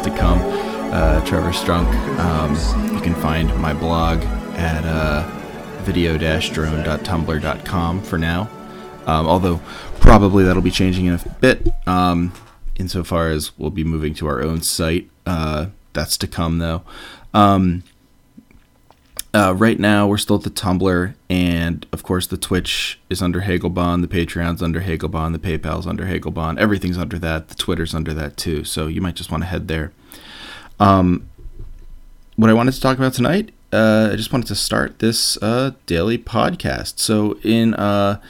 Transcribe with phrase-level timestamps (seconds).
[0.00, 0.40] to come,
[0.92, 1.88] uh, Trevor Strunk.
[2.18, 2.54] Um,
[2.94, 4.18] you can find my blog
[4.56, 5.22] at uh,
[5.82, 8.50] video-drone.tumblr.com for now,
[9.06, 9.60] um, although
[10.00, 12.32] probably that'll be changing in a bit, um,
[12.76, 15.08] insofar as we'll be moving to our own site.
[15.26, 16.82] Uh, that's to come, though.
[17.32, 17.84] Um,
[19.34, 23.40] uh, right now, we're still at the Tumblr, and of course, the Twitch is under
[23.40, 27.48] Hagelbon, the Patreon's under Hagelbon, the PayPal's under Hagelbon, everything's under that.
[27.48, 29.92] The Twitter's under that too, so you might just want to head there.
[30.78, 31.28] Um,
[32.36, 35.72] what I wanted to talk about tonight, uh, I just wanted to start this uh,
[35.86, 37.00] daily podcast.
[37.00, 38.20] So, in uh,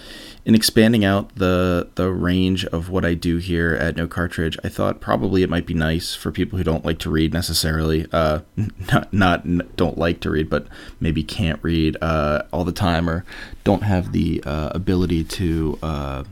[0.44, 4.68] in expanding out the the range of what I do here at No Cartridge, I
[4.68, 8.40] thought probably it might be nice for people who don't like to read necessarily, uh,
[8.92, 10.66] not not don't like to read, but
[11.00, 13.24] maybe can't read uh, all the time or
[13.64, 16.24] don't have the uh, ability to uh,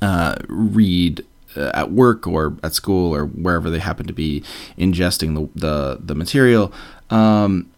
[0.00, 4.42] uh, read uh, at work or at school or wherever they happen to be
[4.78, 6.72] ingesting the the, the material.
[7.10, 7.70] Um,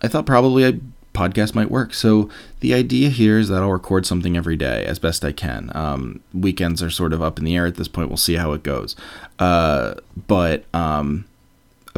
[0.00, 0.78] I thought probably I
[1.14, 1.92] podcast might work.
[1.94, 5.70] So the idea here is that I'll record something every day as best I can.
[5.74, 8.08] Um, weekends are sort of up in the air at this point.
[8.08, 8.96] We'll see how it goes.
[9.38, 9.94] Uh,
[10.26, 11.24] but um,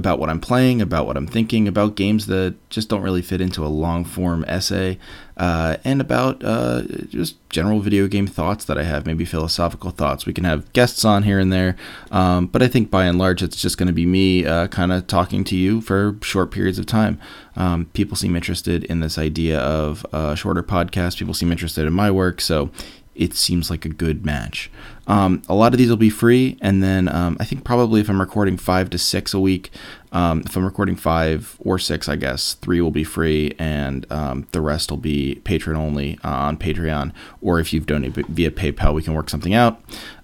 [0.03, 3.41] about what I'm playing, about what I'm thinking, about games that just don't really fit
[3.41, 4.99] into a long form essay,
[5.37, 10.27] uh, and about uh, just general video game thoughts that I have, maybe philosophical thoughts.
[10.27, 11.77] We can have guests on here and there,
[12.11, 14.93] um, but I think by and large it's just going to be me uh, kind
[14.93, 17.21] of talking to you for short periods of time.
[17.55, 21.93] Um, people seem interested in this idea of a shorter podcast, people seem interested in
[21.93, 22.71] my work, so
[23.15, 24.71] it seems like a good match.
[25.07, 28.09] Um, a lot of these will be free, and then um, I think probably if
[28.09, 29.71] I'm recording five to six a week,
[30.13, 34.47] um, if I'm recording five or six, I guess three will be free, and um,
[34.53, 37.13] the rest will be patron only uh, on Patreon.
[37.41, 39.81] Or if you've donated via PayPal, we can work something out.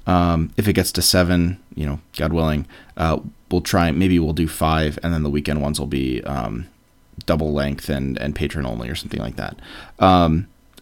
[0.06, 2.66] Um, if it gets to seven, you know, God willing,
[2.96, 3.18] uh,
[3.50, 3.90] we'll try.
[3.90, 6.66] Maybe we'll do five, and then the weekend ones will be um,
[7.26, 9.58] double length and and patron only or something like that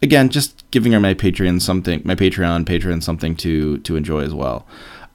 [0.03, 4.35] again, just giving our my Patreon something, my Patreon patron something to to enjoy as
[4.35, 4.67] well.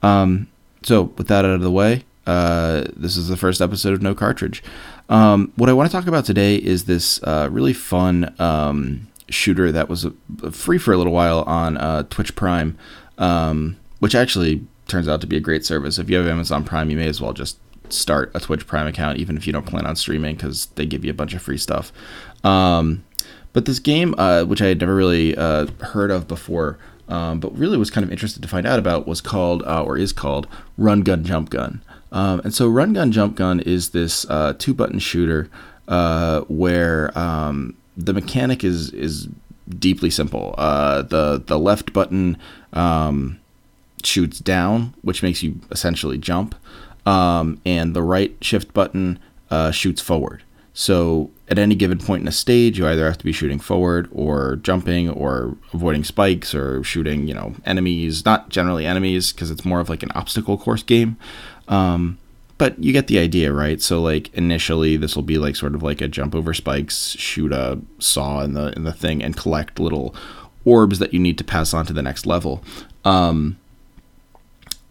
[0.02, 0.48] Um,
[0.82, 4.14] so with that out of the way, uh, this is the first episode of No
[4.14, 4.62] Cartridge.
[5.08, 9.72] Um, what I want to talk about today is this uh, really fun um, shooter
[9.72, 10.10] that was uh,
[10.50, 12.78] free for a little while on uh, Twitch Prime,
[13.18, 15.98] um, which actually turns out to be a great service.
[15.98, 19.18] If you have Amazon Prime, you may as well just start a Twitch Prime account,
[19.18, 21.58] even if you don't plan on streaming, because they give you a bunch of free
[21.58, 21.92] stuff.
[22.44, 23.04] Um,
[23.52, 27.56] but this game, uh, which I had never really uh, heard of before, um, but
[27.56, 30.46] really was kind of interested to find out about, was called uh, or is called
[30.78, 31.82] Run Gun Jump Gun.
[32.10, 35.50] Um, and so Run Gun Jump Gun is this uh, two button shooter
[35.88, 39.28] uh, where um, the mechanic is is
[39.68, 40.54] deeply simple.
[40.56, 42.38] Uh, the the left button
[42.72, 43.38] um,
[44.02, 46.54] shoots down, which makes you essentially jump,
[47.04, 49.18] um, and the right shift button
[49.72, 50.42] shoots forward.
[50.72, 54.08] So at any given point in a stage, you either have to be shooting forward
[54.10, 58.24] or jumping or avoiding spikes or shooting, you know, enemies.
[58.24, 61.18] Not generally enemies because it's more of like an obstacle course game.
[61.68, 62.16] Um,
[62.56, 63.82] but you get the idea, right?
[63.82, 67.52] So like initially, this will be like sort of like a jump over spikes, shoot
[67.52, 70.14] a saw in the in the thing, and collect little
[70.64, 72.64] orbs that you need to pass on to the next level.
[73.04, 73.58] Um,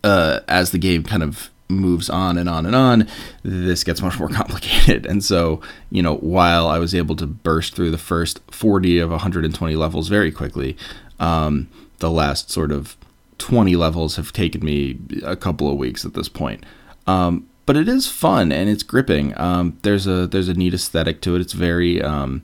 [0.04, 3.08] uh, as the game kind of moves on and on and on,
[3.44, 5.06] this gets much more complicated.
[5.06, 9.12] And so, you know, while I was able to burst through the first 40 of
[9.12, 10.78] 120 levels very quickly,
[11.20, 11.70] um,
[12.00, 12.98] the last sort of
[13.38, 16.64] 20 levels have taken me a couple of weeks at this point.
[17.08, 19.38] Um, but it is fun and it's gripping.
[19.40, 21.42] Um, there's a there's a neat aesthetic to it.
[21.42, 22.44] It's very um,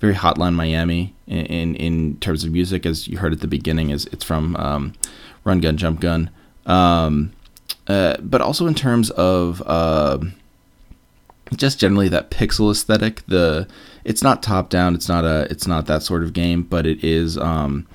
[0.00, 3.90] very Hotline Miami in, in, in terms of music, as you heard at the beginning.
[3.90, 4.94] Is it's from um,
[5.44, 6.30] Run Gun Jump Gun.
[7.86, 10.18] Uh, but also in terms of uh,
[11.56, 13.24] just generally that pixel aesthetic.
[13.26, 13.68] The
[14.04, 14.94] it's not top down.
[14.94, 15.46] It's not a.
[15.50, 17.38] It's not that sort of game, but it is.
[17.38, 17.86] Um,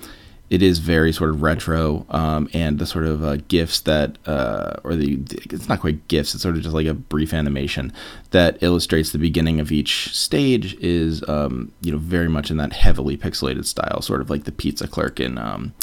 [0.50, 4.78] it is very sort of retro, um, and the sort of uh, gifs that, uh,
[4.86, 5.19] or the,
[5.51, 6.34] it's not quite gifs.
[6.34, 7.92] It's sort of just like a brief animation
[8.31, 10.75] that illustrates the beginning of each stage.
[10.75, 14.51] Is um, you know very much in that heavily pixelated style, sort of like the
[14.54, 15.74] pizza clerk in um,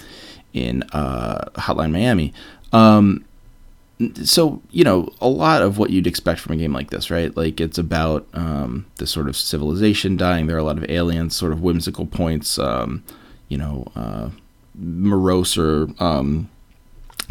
[0.55, 2.33] in uh, Hotline Miami.
[2.73, 3.25] Um,
[4.25, 7.37] so you know a lot of what you'd expect from a game like this right?
[7.37, 10.46] Like it's about um, this sort of civilization dying.
[10.46, 13.05] There are a lot of aliens sort of whimsical points um,
[13.49, 14.31] you know uh,
[14.75, 16.49] morose or um,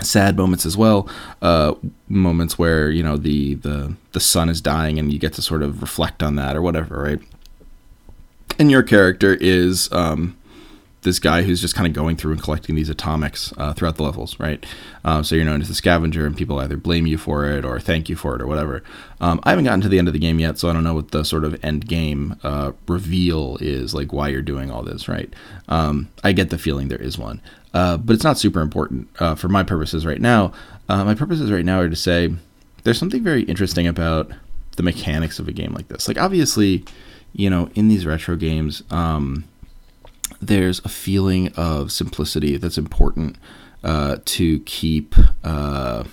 [0.02, 1.08] sad moments as well
[1.42, 1.74] uh,
[2.08, 5.62] moments where you know the, the the sun is dying and you get to sort
[5.62, 7.20] of reflect on that or whatever right?
[8.60, 10.38] And your character is um,
[11.04, 14.04] this guy who's just kind of going through and collecting these atomics uh, throughout the
[14.04, 14.66] levels, right?
[15.06, 17.80] Um, so you're known as the scavenger, and people either blame you for it or
[17.80, 18.84] thank you for it or whatever.
[19.22, 20.94] Um, I haven't gotten to the end of the game yet, so I don't know
[20.94, 25.08] what the sort of end game uh, reveal is, like why you're doing all this,
[25.08, 25.34] right?
[25.68, 27.42] Um, I get the feeling there is one,
[27.74, 30.54] uh, but it's not super important uh, for my purposes right now.
[30.90, 32.34] Uh, my purposes right now are to say
[32.84, 34.32] there's something very interesting about
[34.76, 36.08] the mechanics of a game like this.
[36.08, 36.84] Like obviously,
[37.34, 38.84] you know, in these retro games.
[38.92, 39.46] Um,
[40.42, 43.38] there's a feeling of simplicity that's important
[43.84, 46.04] uh, to keep uh,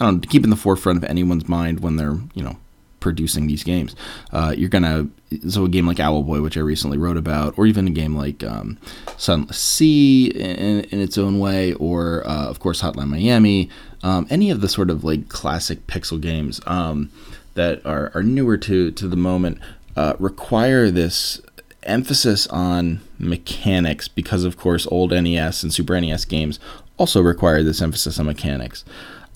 [0.00, 2.56] I don't know, to keep in the forefront of anyone's mind when they're you know
[3.00, 3.94] producing these games.
[4.32, 5.06] Uh, you're gonna
[5.48, 8.42] so a game like Owlboy, which I recently wrote about, or even a game like
[8.42, 8.78] um,
[9.16, 13.68] Sunless Sea in, in, its own way, or uh, of course Hotline Miami.
[14.02, 17.10] Um, any of the sort of like classic pixel games um,
[17.54, 19.58] that are, are newer to to the moment
[19.96, 21.40] uh, require this
[21.84, 26.58] emphasis on mechanics because, of course, old NES and Super NES games
[26.96, 28.84] also require this emphasis on mechanics.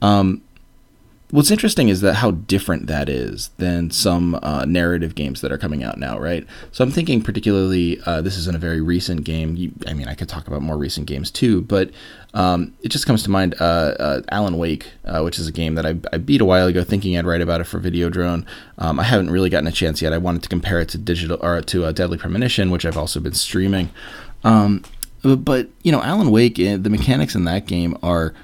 [0.00, 0.43] Um,
[1.31, 5.59] what's interesting is that how different that is than some uh, narrative games that are
[5.59, 6.47] coming out now, right?
[6.73, 9.55] So I'm thinking particularly uh, this isn't a very recent game.
[9.57, 11.91] You, I mean, I could talk about more recent games too, but
[12.33, 13.65] um, it just comes to mind uh,
[13.99, 16.85] uh Alan Wake, uh, which is a game that I, I, beat a while ago,
[16.85, 18.47] thinking I'd write about it for Videodrone.
[18.79, 20.13] Um, I haven't really gotten a chance yet.
[20.13, 23.21] I wanted to compare it to digital or to uh, Deadly Premonition, which I've also
[23.21, 23.91] been streaming.
[24.45, 24.83] Um,
[25.23, 28.35] but you know, Alan Wake, the mechanics in that game are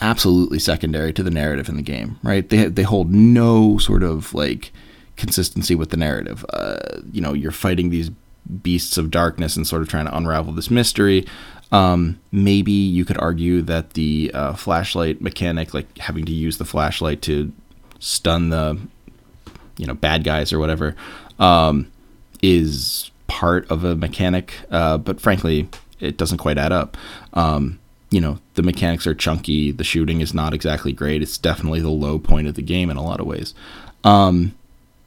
[0.00, 2.48] absolutely secondary to the narrative in the game, right?
[2.48, 4.72] They they hold no sort of like
[5.16, 6.44] consistency with the narrative.
[6.52, 8.10] Uh, you know, you're fighting these
[8.62, 11.26] beasts of darkness and sort of trying to unravel this mystery.
[11.72, 16.64] Um, maybe you could argue that the uh, flashlight mechanic, like having to use the
[16.64, 17.52] flashlight to
[17.98, 18.78] stun the
[19.76, 20.94] you know bad guys or whatever,
[21.38, 21.90] um,
[22.42, 24.54] is part of a mechanic.
[24.70, 25.68] Uh, but frankly,
[26.00, 26.96] it doesn't quite add up.
[27.32, 27.78] Um,
[28.14, 29.72] you know, the mechanics are chunky.
[29.72, 31.20] The shooting is not exactly great.
[31.20, 33.54] It's definitely the low point of the game in a lot of ways.
[34.04, 34.54] Um,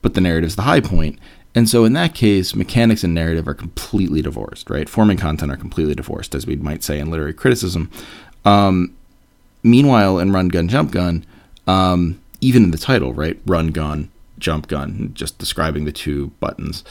[0.02, 1.18] but the narrative is the high point.
[1.56, 4.90] And so in that case, mechanics and narrative are completely divorced, right?
[4.90, 7.90] Form and content are completely divorced, as we might say in literary criticism.
[8.44, 8.94] Um,
[9.64, 11.26] meanwhile, in Run Gun Jump Gun,
[11.66, 13.40] um, even in the title, right?
[13.46, 16.84] Run Gun, Jump Gun, just describing the two buttons.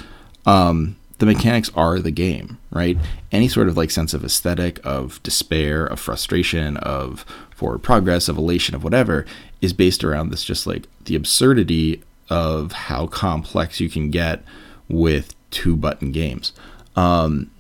[0.47, 2.99] Um, the mechanics are the game, right?
[3.33, 7.25] Any sort of like sense of aesthetic, of despair, of frustration, of
[7.55, 9.25] forward progress, of elation, of whatever,
[9.61, 14.43] is based around this just like the absurdity of how complex you can get
[14.89, 16.53] with two button games.
[16.97, 17.51] Um,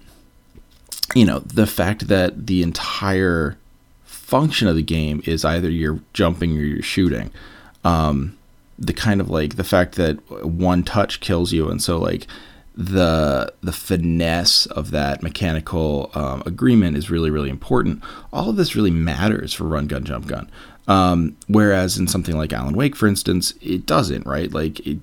[1.15, 3.57] you know, the fact that the entire
[4.05, 7.31] function of the game is either you're jumping or you're shooting.
[7.85, 8.37] Um,
[8.79, 12.27] the kind of like the fact that one touch kills you, and so like
[12.77, 18.03] the the finesse of that mechanical um, agreement is really really important.
[18.33, 20.51] All of this really matters for Run Gun Jump Gun.
[20.89, 24.27] Um, whereas in something like Alan Wake, for instance, it doesn't.
[24.27, 24.53] Right?
[24.53, 24.99] Like, it,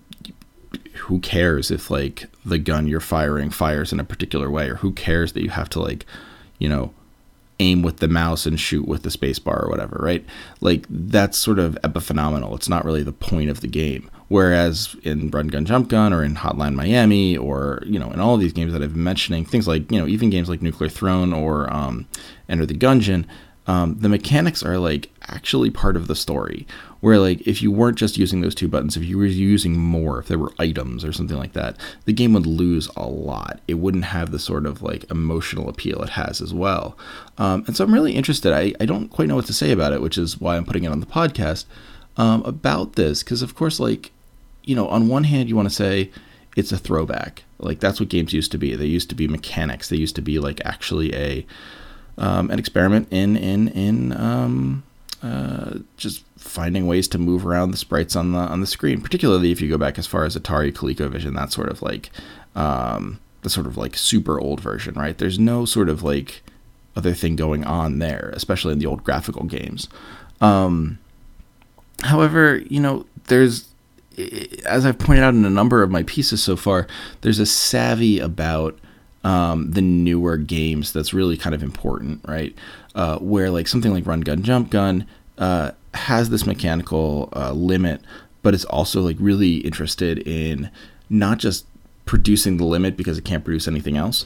[0.96, 4.94] who cares if like the gun you're firing fires in a particular way, or who
[4.94, 6.06] cares that you have to like,
[6.60, 6.94] you know,
[7.60, 10.26] aim with the mouse and shoot with the spacebar or whatever, right?
[10.62, 12.56] Like that's sort of epiphenomenal.
[12.56, 14.10] It's not really the point of the game.
[14.34, 18.34] Whereas in Run Gun Jump Gun or in Hotline Miami or you know in all
[18.34, 20.90] of these games that I've been mentioning, things like you know even games like Nuclear
[20.90, 22.08] Throne or um,
[22.50, 23.26] Enter the Gungeon,
[23.68, 26.66] um, the mechanics are like actually part of the story.
[27.00, 30.18] Where like if you weren't just using those two buttons, if you were using more,
[30.18, 33.60] if there were items or something like that, the game would lose a lot.
[33.68, 36.98] It wouldn't have the sort of like emotional appeal it has as well.
[37.38, 38.52] Um, and so I'm really interested.
[38.52, 40.86] I, I don't quite know what to say about it, which is why I'm putting
[40.86, 41.66] it on the podcast
[42.18, 44.12] um, about this because of course like
[44.64, 46.12] you know, on one hand, you want to say
[46.56, 47.44] it's a throwback.
[47.60, 48.76] Like that's what games used to be.
[48.76, 49.90] They used to be mechanics.
[49.90, 51.46] They used to be like actually a
[52.18, 54.84] um, an experiment in in in um,
[55.22, 59.02] uh, just finding ways to move around the sprites on the on the screen.
[59.02, 62.10] Particularly if you go back as far as Atari ColecoVision, that sort of like
[62.56, 65.18] um, the sort of like super old version, right?
[65.18, 66.44] There's no sort of like
[66.96, 69.88] other thing going on there, especially in the old graphical games.
[70.42, 71.00] Um,
[72.04, 73.73] however, you know, there's
[74.66, 76.88] as I've pointed out in a number of my pieces so far,
[77.22, 78.78] there's a savvy about
[79.24, 82.56] um, the newer games that's really kind of important, right?
[82.96, 88.02] Uh, where like something like Run Gun Jump Gun uh, has this mechanical uh, limit,
[88.42, 90.70] but it's also like really interested in
[91.10, 91.66] not just
[92.06, 94.26] producing the limit because it can't produce anything else,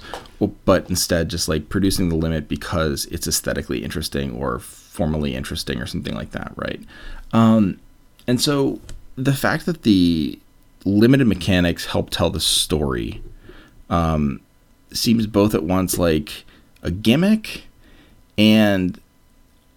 [0.66, 5.86] but instead just like producing the limit because it's aesthetically interesting or formally interesting or
[5.86, 6.82] something like that, right?
[7.34, 7.80] Um,
[8.26, 8.80] and so
[9.18, 10.40] the fact that the
[10.86, 13.22] limited mechanics help tell the story
[13.90, 14.40] um,
[14.94, 16.46] seems both at once like
[16.84, 17.64] a gimmick
[18.38, 19.00] and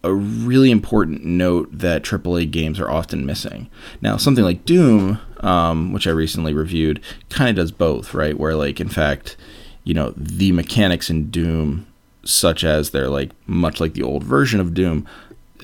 [0.02, 3.68] a really important note that AAA games are often missing.
[4.00, 8.38] Now, something like Doom, um, which I recently reviewed, kind of does both, right?
[8.38, 9.36] Where, like, in fact,
[9.84, 11.86] you know, the mechanics in Doom,
[12.24, 15.06] such as they're like much like the old version of Doom,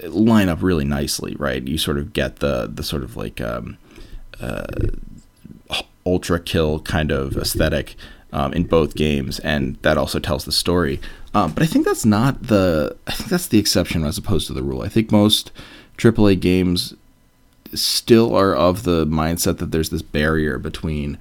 [0.05, 1.67] line up really nicely, right?
[1.67, 3.79] You sort of get the the sort of like um,
[4.41, 4.67] uh,
[6.05, 7.97] ultra kill kind of aesthetic
[8.33, 11.01] um, in both games, and that also tells the story.
[11.35, 12.97] Um, but I think that's not the.
[13.07, 14.83] I think that's the exception as opposed to the rule.
[14.83, 15.53] I think most
[15.99, 16.95] AAA games
[17.75, 21.19] still are of the mindset that there's this barrier between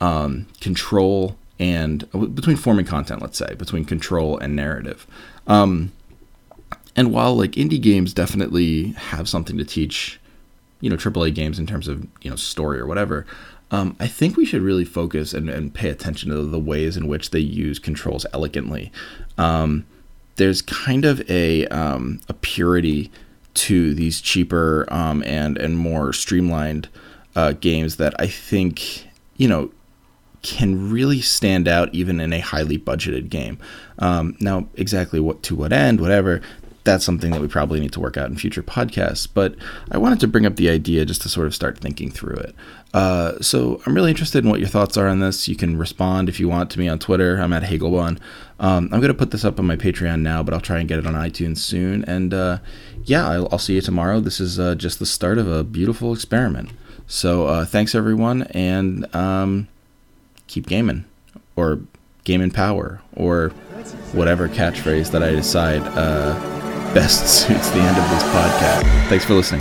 [0.00, 5.06] um, control and between form and content, let's say, between control and narrative.
[5.46, 5.92] Um,
[6.98, 10.18] and while like indie games definitely have something to teach,
[10.80, 13.24] you know, AAA games in terms of you know story or whatever,
[13.70, 17.06] um, I think we should really focus and, and, pay attention to the ways in
[17.06, 18.90] which they use controls elegantly.
[19.36, 19.86] Um,
[20.36, 23.12] there's kind of a um, a purity
[23.54, 26.88] to these cheaper um, and and more streamlined
[27.36, 29.70] uh, games that I think you know
[30.42, 33.56] can really stand out even in a highly budgeted game.
[34.00, 36.42] Um, now, exactly what to what end, whatever,
[36.88, 39.28] that's something that we probably need to work out in future podcasts.
[39.32, 39.54] But
[39.90, 42.54] I wanted to bring up the idea just to sort of start thinking through it.
[42.94, 45.46] Uh, so I'm really interested in what your thoughts are on this.
[45.48, 47.36] You can respond if you want to me on Twitter.
[47.36, 48.18] I'm at Hagelbon.
[48.58, 50.88] Um, I'm going to put this up on my Patreon now, but I'll try and
[50.88, 52.04] get it on iTunes soon.
[52.04, 52.58] And uh,
[53.04, 54.20] yeah, I'll, I'll, see you tomorrow.
[54.20, 56.70] This is uh, just the start of a beautiful experiment.
[57.06, 59.68] So uh, thanks, everyone, and um,
[60.46, 61.04] keep gaming
[61.54, 61.80] or
[62.24, 63.50] gaming power or
[64.12, 69.08] whatever catchphrase that I decide uh, best suits the end of this podcast.
[69.08, 69.60] Thanks for listening.